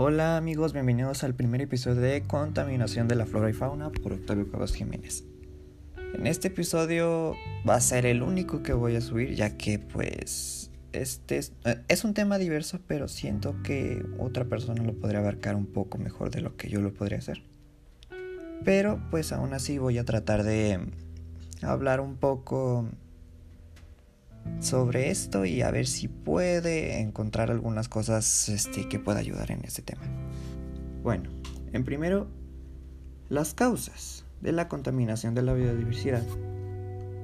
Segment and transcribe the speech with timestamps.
[0.00, 4.48] Hola amigos, bienvenidos al primer episodio de Contaminación de la Flora y Fauna por Octavio
[4.48, 5.24] Cabas Jiménez.
[6.14, 7.34] En este episodio
[7.68, 11.82] va a ser el único que voy a subir ya que pues este es, eh,
[11.88, 16.30] es un tema diverso pero siento que otra persona lo podría abarcar un poco mejor
[16.30, 17.42] de lo que yo lo podría hacer.
[18.64, 20.78] Pero pues aún así voy a tratar de
[21.60, 22.88] hablar un poco
[24.60, 29.64] sobre esto y a ver si puede encontrar algunas cosas este, que pueda ayudar en
[29.64, 30.02] este tema.
[31.02, 31.30] Bueno,
[31.72, 32.28] en primero,
[33.28, 36.22] las causas de la contaminación de la biodiversidad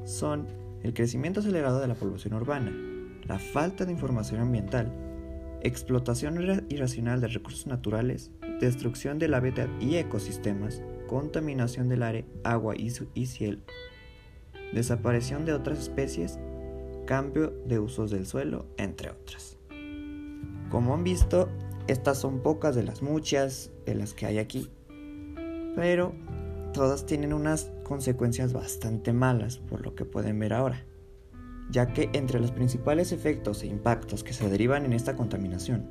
[0.04, 0.46] son
[0.82, 2.72] el crecimiento acelerado de la población urbana,
[3.26, 4.92] la falta de información ambiental,
[5.62, 6.38] explotación
[6.68, 8.30] irracional de recursos naturales,
[8.60, 13.60] destrucción del hábitat y ecosistemas, contaminación del aire, agua y, y cielo,
[14.74, 16.38] desaparición de otras especies
[17.04, 19.56] cambio de usos del suelo, entre otras.
[20.70, 21.48] Como han visto,
[21.86, 24.70] estas son pocas de las muchas de las que hay aquí,
[25.76, 26.14] pero
[26.72, 30.84] todas tienen unas consecuencias bastante malas por lo que pueden ver ahora,
[31.70, 35.88] ya que entre los principales efectos e impactos que se derivan en esta contaminación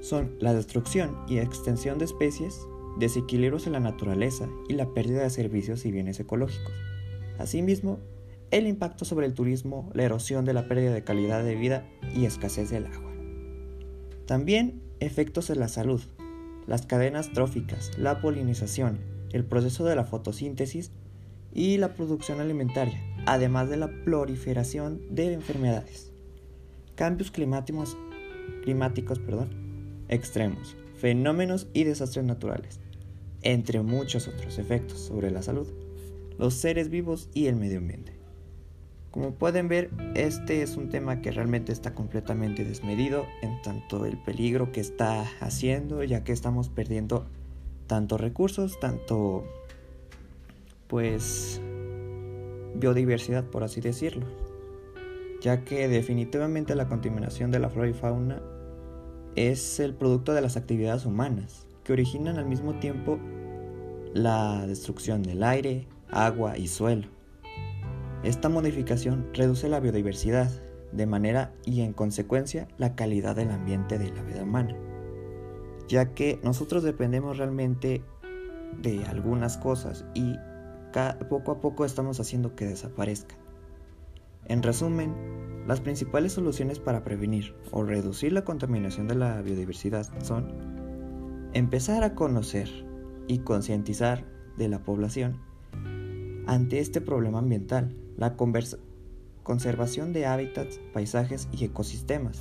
[0.00, 2.60] son la destrucción y extensión de especies,
[2.98, 6.74] desequilibrios en la naturaleza y la pérdida de servicios y bienes ecológicos.
[7.38, 8.00] Asimismo,
[8.54, 12.24] el impacto sobre el turismo, la erosión de la pérdida de calidad de vida y
[12.24, 13.12] escasez del agua.
[14.26, 16.00] También efectos en la salud,
[16.68, 19.00] las cadenas tróficas, la polinización,
[19.32, 20.92] el proceso de la fotosíntesis
[21.52, 26.12] y la producción alimentaria, además de la proliferación de enfermedades.
[26.94, 27.96] Cambios climáticos,
[28.62, 29.20] climáticos
[30.06, 32.78] extremos, fenómenos y desastres naturales,
[33.42, 35.66] entre muchos otros efectos sobre la salud,
[36.38, 38.23] los seres vivos y el medio ambiente.
[39.14, 44.18] Como pueden ver, este es un tema que realmente está completamente desmedido en tanto el
[44.18, 47.24] peligro que está haciendo, ya que estamos perdiendo
[47.86, 49.44] tanto recursos, tanto
[50.88, 51.60] pues
[52.74, 54.26] biodiversidad, por así decirlo.
[55.40, 58.42] Ya que definitivamente la contaminación de la flora y fauna
[59.36, 63.20] es el producto de las actividades humanas, que originan al mismo tiempo
[64.12, 67.13] la destrucción del aire, agua y suelo.
[68.24, 70.50] Esta modificación reduce la biodiversidad
[70.92, 74.74] de manera y en consecuencia la calidad del ambiente de la vida humana,
[75.88, 78.02] ya que nosotros dependemos realmente
[78.80, 80.36] de algunas cosas y
[81.28, 83.36] poco a poco estamos haciendo que desaparezcan.
[84.46, 91.50] En resumen, las principales soluciones para prevenir o reducir la contaminación de la biodiversidad son
[91.52, 92.70] empezar a conocer
[93.28, 94.24] y concientizar
[94.56, 95.42] de la población
[96.46, 98.36] ante este problema ambiental la
[99.42, 102.40] conservación de hábitats, paisajes y ecosistemas.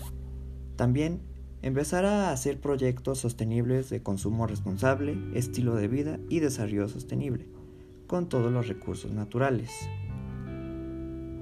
[0.75, 1.22] También
[1.61, 7.45] empezar a hacer proyectos sostenibles de consumo responsable, estilo de vida y desarrollo sostenible,
[8.07, 9.72] con todos los recursos naturales.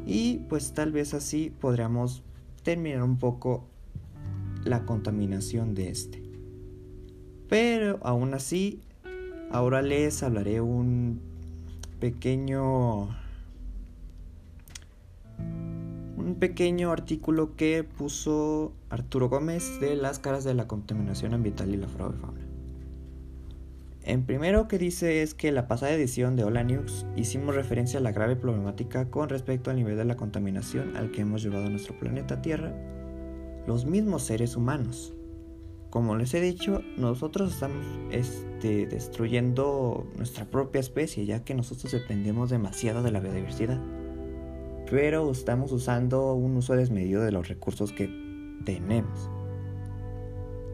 [0.05, 2.23] Y pues tal vez así podríamos
[2.63, 3.65] terminar un poco
[4.63, 6.21] la contaminación de este.
[7.49, 8.79] Pero aún así,
[9.51, 11.19] ahora les hablaré un
[11.99, 13.09] pequeño
[16.41, 21.87] pequeño artículo que puso Arturo Gómez de las caras de la contaminación ambiental y la
[21.87, 22.41] fraude fauna.
[24.01, 28.01] En primero que dice es que la pasada edición de Hola News hicimos referencia a
[28.01, 31.69] la grave problemática con respecto al nivel de la contaminación al que hemos llevado a
[31.69, 32.73] nuestro planeta Tierra,
[33.67, 35.13] los mismos seres humanos.
[35.91, 42.49] Como les he dicho, nosotros estamos este, destruyendo nuestra propia especie ya que nosotros dependemos
[42.49, 43.79] demasiado de la biodiversidad
[44.91, 48.09] pero estamos usando un uso desmedido de los recursos que
[48.65, 49.29] tenemos.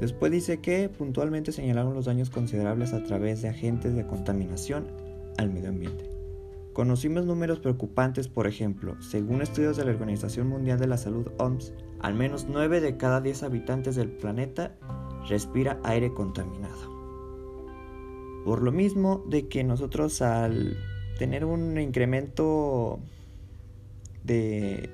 [0.01, 4.88] Después dice que puntualmente señalaron los daños considerables a través de agentes de contaminación
[5.38, 6.09] al medio ambiente.
[6.73, 11.74] Conocimos números preocupantes, por ejemplo, según estudios de la Organización Mundial de la Salud OMS,
[12.00, 14.75] al menos 9 de cada 10 habitantes del planeta
[15.30, 16.97] respira aire contaminado.
[18.45, 20.75] Por lo mismo de que nosotros al
[21.19, 23.00] tener un incremento
[24.24, 24.90] de,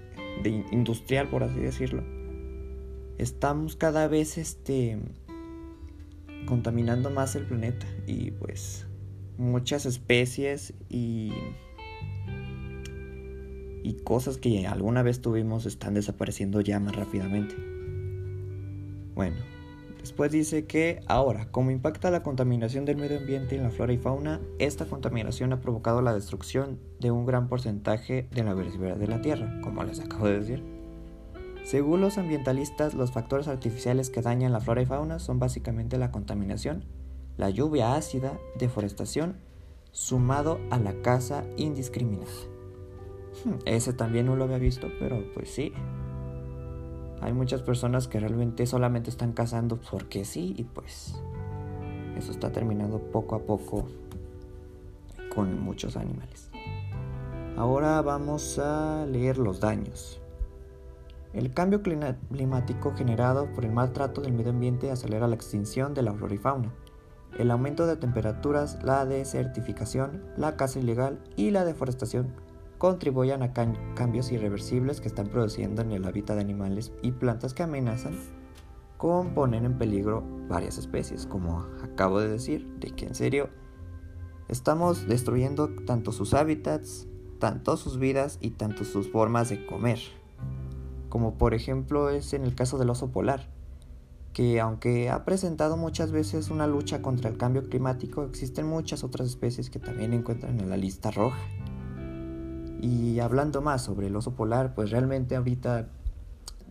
[0.72, 2.04] industrial, por así decirlo,
[3.18, 5.00] estamos cada vez este,
[6.46, 8.88] contaminando más el planeta y pues
[9.38, 11.32] muchas especies y,
[13.84, 17.56] y cosas que alguna vez tuvimos están desapareciendo ya más rápidamente.
[19.16, 19.38] Bueno,
[20.04, 23.98] Después dice que ahora, como impacta la contaminación del medio ambiente en la flora y
[23.98, 29.08] fauna, esta contaminación ha provocado la destrucción de un gran porcentaje de la biodiversidad de
[29.08, 30.62] la Tierra, como les acabo de decir.
[31.64, 36.12] Según los ambientalistas, los factores artificiales que dañan la flora y fauna son básicamente la
[36.12, 36.84] contaminación,
[37.38, 39.38] la lluvia ácida, deforestación,
[39.94, 42.28] sumado a la caza indiscriminada.
[43.46, 45.72] Hmm, ese también no lo había visto, pero pues sí.
[47.24, 51.16] Hay muchas personas que realmente solamente están cazando porque sí y pues
[52.18, 53.88] eso está terminando poco a poco
[55.34, 56.50] con muchos animales.
[57.56, 60.20] Ahora vamos a leer los daños.
[61.32, 66.14] El cambio climático generado por el maltrato del medio ambiente acelera la extinción de la
[66.14, 66.74] flora y fauna.
[67.40, 72.34] El aumento de temperaturas, la desertificación, la caza ilegal y la deforestación
[72.84, 73.54] contribuyen a
[73.96, 78.20] cambios irreversibles que están produciendo en el hábitat de animales y plantas que amenazan
[78.98, 83.48] con poner en peligro varias especies, como acabo de decir, de que en serio
[84.50, 87.08] estamos destruyendo tanto sus hábitats,
[87.40, 90.00] tanto sus vidas y tanto sus formas de comer
[91.08, 93.48] como por ejemplo es en el caso del oso polar,
[94.34, 99.30] que aunque ha presentado muchas veces una lucha contra el cambio climático, existen muchas otras
[99.30, 101.38] especies que también encuentran en la lista roja.
[102.84, 105.88] Y hablando más sobre el oso polar, pues realmente ahorita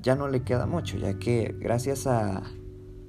[0.03, 2.43] ya no le queda mucho, ya que gracias a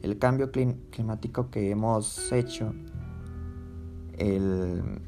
[0.02, 2.74] el cambio climático que hemos hecho,
[4.18, 5.02] el,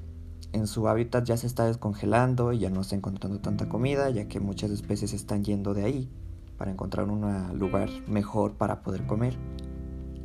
[0.51, 4.27] en su hábitat ya se está descongelando y ya no está encontrando tanta comida, ya
[4.27, 6.09] que muchas especies están yendo de ahí
[6.57, 9.37] para encontrar un lugar mejor para poder comer.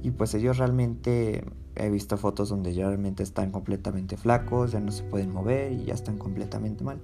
[0.03, 1.45] Y pues ellos realmente,
[1.77, 5.85] he visto fotos donde ya realmente están completamente flacos, ya no se pueden mover y
[5.85, 7.01] ya están completamente mal.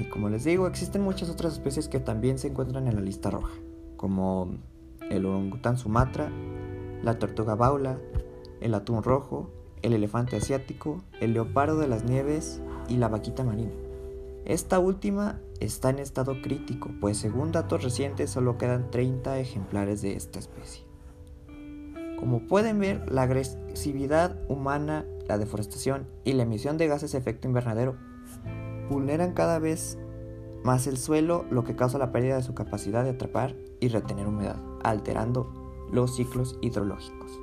[0.00, 3.30] Y como les digo, existen muchas otras especies que también se encuentran en la lista
[3.30, 3.54] roja,
[3.96, 4.56] como
[5.10, 6.30] el orangután sumatra,
[7.02, 7.98] la tortuga baula,
[8.60, 9.50] el atún rojo,
[9.82, 13.72] el elefante asiático, el leopardo de las nieves y la vaquita marina.
[14.44, 20.16] Esta última está en estado crítico, pues según datos recientes solo quedan 30 ejemplares de
[20.16, 20.84] esta especie.
[22.18, 27.48] Como pueden ver, la agresividad humana, la deforestación y la emisión de gases de efecto
[27.48, 27.96] invernadero
[28.88, 29.98] vulneran cada vez
[30.64, 34.26] más el suelo, lo que causa la pérdida de su capacidad de atrapar y retener
[34.26, 37.40] humedad, alterando los ciclos hidrológicos.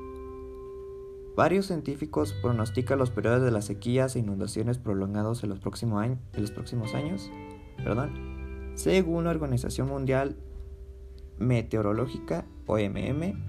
[1.36, 6.04] Varios científicos pronostican los periodos de las sequías e inundaciones prolongados en los, próximos
[6.94, 7.32] años.
[7.78, 10.36] Perdón, según la Organización Mundial
[11.38, 13.46] Meteorológica, OMM,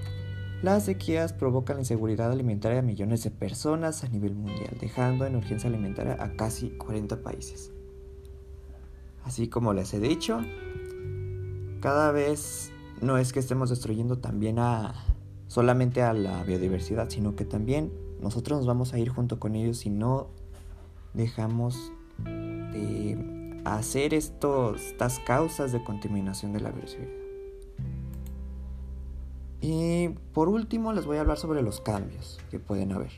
[0.62, 5.34] las sequías provocan la inseguridad alimentaria de millones de personas a nivel mundial, dejando en
[5.34, 7.72] urgencia alimentaria a casi 40 países.
[9.24, 10.40] Así como les he dicho,
[11.80, 14.94] cada vez no es que estemos destruyendo también a
[15.46, 19.78] solamente a la biodiversidad, sino que también nosotros nos vamos a ir junto con ellos
[19.78, 20.28] si no
[21.14, 21.92] dejamos
[22.24, 27.08] de hacer estos, estas causas de contaminación de la biodiversidad.
[29.62, 33.10] Y por último les voy a hablar sobre los cambios que pueden haber.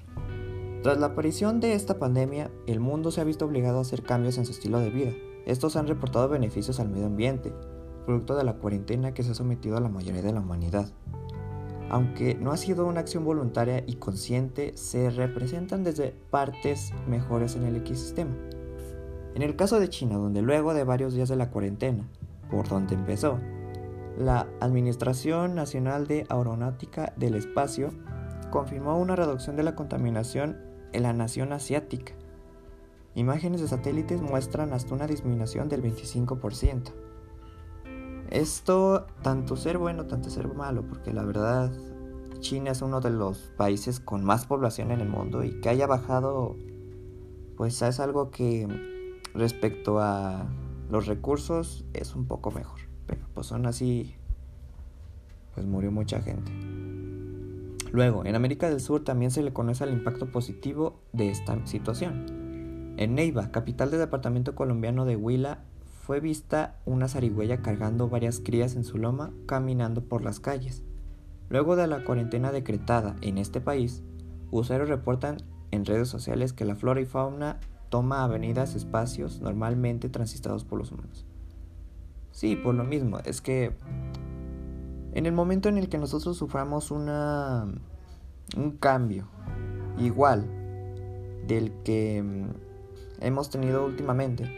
[0.82, 4.38] Tras la aparición de esta pandemia, el mundo se ha visto obligado a hacer cambios
[4.38, 5.12] en su estilo de vida.
[5.46, 7.52] Estos han reportado beneficios al medio ambiente,
[8.06, 10.92] producto de la cuarentena que se ha sometido a la mayoría de la humanidad
[11.92, 17.64] aunque no ha sido una acción voluntaria y consciente, se representan desde partes mejores en
[17.64, 18.34] el ecosistema.
[19.34, 22.08] En el caso de China, donde luego de varios días de la cuarentena,
[22.50, 23.38] por donde empezó,
[24.18, 27.90] la Administración Nacional de Aeronáutica del Espacio
[28.50, 30.56] confirmó una reducción de la contaminación
[30.94, 32.14] en la nación asiática.
[33.14, 36.92] Imágenes de satélites muestran hasta una disminución del 25%.
[38.30, 41.70] Esto, tanto ser bueno, tanto ser malo, porque la verdad,
[42.40, 45.86] China es uno de los países con más población en el mundo y que haya
[45.86, 46.56] bajado,
[47.58, 48.66] pues es algo que
[49.34, 50.46] respecto a
[50.90, 52.80] los recursos es un poco mejor.
[53.06, 54.14] Pero pues aún así,
[55.54, 56.50] pues murió mucha gente.
[57.92, 62.41] Luego, en América del Sur también se le conoce el impacto positivo de esta situación.
[62.96, 65.64] En Neiva, capital del departamento colombiano de Huila,
[66.02, 70.82] fue vista una zarigüeya cargando varias crías en su loma caminando por las calles.
[71.48, 74.02] Luego de la cuarentena decretada en este país,
[74.50, 75.38] usuarios reportan
[75.70, 80.92] en redes sociales que la flora y fauna toma avenidas, espacios normalmente transitados por los
[80.92, 81.26] humanos.
[82.30, 83.76] Sí, por lo mismo, es que
[85.12, 87.66] en el momento en el que nosotros suframos una
[88.56, 89.28] un cambio
[89.98, 90.46] igual
[91.46, 92.71] del que mm,
[93.22, 94.50] hemos tenido últimamente,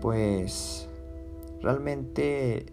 [0.00, 0.88] pues
[1.62, 2.66] realmente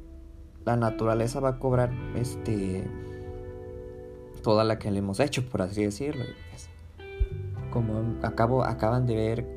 [0.66, 2.90] la naturaleza va a cobrar este
[4.42, 6.24] toda la que le hemos hecho, por así decirlo.
[6.52, 6.70] Pues,
[7.72, 8.16] como
[8.64, 9.48] acaban de ver,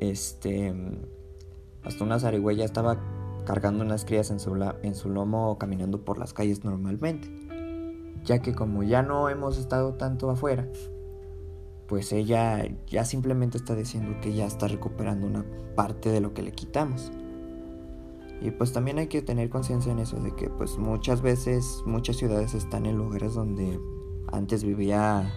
[0.00, 0.74] este
[1.84, 2.98] hasta una zarigüeya estaba
[3.44, 7.30] cargando unas crías en su, en su lomo caminando por las calles normalmente,
[8.24, 10.66] ya que como ya no hemos estado tanto afuera,
[11.88, 16.42] pues ella ya simplemente está diciendo que ya está recuperando una parte de lo que
[16.42, 17.12] le quitamos.
[18.40, 22.16] Y pues también hay que tener conciencia en eso, de que pues muchas veces muchas
[22.16, 23.80] ciudades están en lugares donde
[24.32, 25.32] antes vivía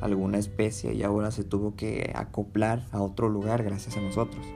[0.00, 4.46] alguna especie y ahora se tuvo que acoplar a otro lugar gracias a nosotros.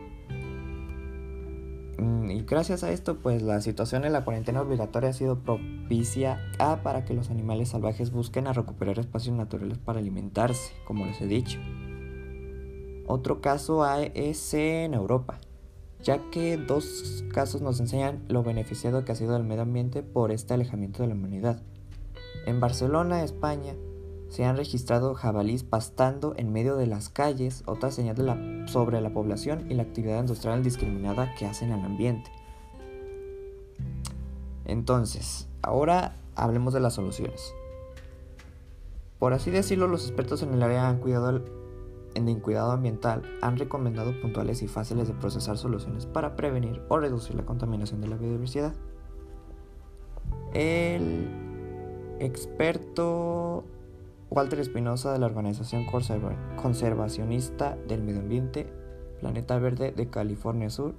[2.00, 6.40] Mm, y gracias a esto, pues la situación en la cuarentena obligatoria ha sido propicia
[6.58, 11.20] a para que los animales salvajes busquen a recuperar espacios naturales para alimentarse, como les
[11.20, 11.60] he dicho.
[13.06, 15.40] Otro caso es en Europa,
[16.02, 20.32] ya que dos casos nos enseñan lo beneficiado que ha sido el medio ambiente por
[20.32, 21.60] este alejamiento de la humanidad.
[22.46, 23.74] En Barcelona, España,
[24.30, 29.70] se han registrado jabalís pastando en medio de las calles, otra señal sobre la población
[29.70, 32.30] y la actividad industrial indiscriminada que hacen al ambiente.
[34.64, 37.52] Entonces, ahora hablemos de las soluciones.
[39.18, 41.42] Por así decirlo, los expertos en el área cuidado,
[42.14, 47.34] en cuidado ambiental han recomendado puntuales y fáciles de procesar soluciones para prevenir o reducir
[47.34, 48.74] la contaminación de la biodiversidad.
[50.54, 51.28] El
[52.20, 53.64] experto
[54.30, 55.84] Walter Espinosa de la Organización
[56.56, 58.72] Conservacionista del Medio Ambiente,
[59.18, 60.94] Planeta Verde de California Sur,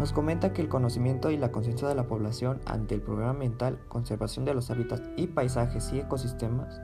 [0.00, 3.78] nos comenta que el conocimiento y la conciencia de la población ante el programa ambiental,
[3.88, 6.80] conservación de los hábitats y paisajes y ecosistemas,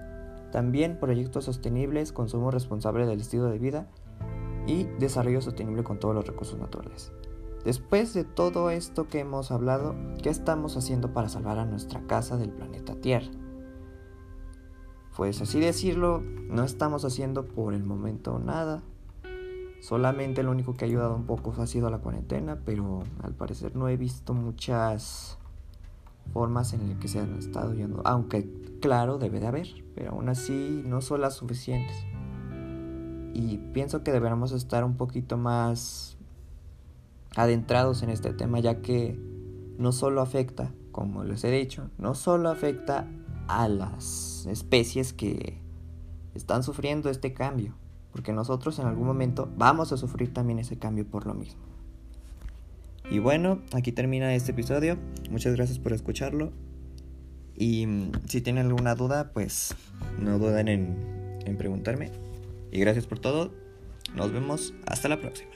[0.52, 3.88] también proyectos sostenibles, consumo responsable del estilo de vida
[4.68, 7.12] y desarrollo sostenible con todos los recursos naturales.
[7.64, 12.36] Después de todo esto que hemos hablado, ¿qué estamos haciendo para salvar a nuestra casa
[12.36, 13.32] del planeta Tierra?
[15.16, 18.82] Pues así decirlo, no estamos haciendo por el momento nada.
[19.80, 23.74] Solamente lo único que ha ayudado un poco ha sido la cuarentena, pero al parecer
[23.76, 25.38] no he visto muchas
[26.34, 28.02] formas en las que se han estado yendo.
[28.04, 28.50] Aunque
[28.82, 31.96] claro, debe de haber, pero aún así no son las suficientes.
[33.32, 36.18] Y pienso que deberíamos estar un poquito más
[37.36, 39.18] adentrados en este tema, ya que
[39.78, 43.08] no solo afecta, como les he dicho, no solo afecta
[43.48, 45.60] a las especies que
[46.34, 47.74] están sufriendo este cambio,
[48.12, 51.60] porque nosotros en algún momento vamos a sufrir también ese cambio por lo mismo.
[53.10, 54.98] Y bueno, aquí termina este episodio.
[55.30, 56.52] Muchas gracias por escucharlo.
[57.54, 59.74] Y mm, si tienen alguna duda, pues
[60.18, 62.10] no duden en, en preguntarme.
[62.72, 63.52] Y gracias por todo.
[64.14, 65.50] Nos vemos hasta la próxima.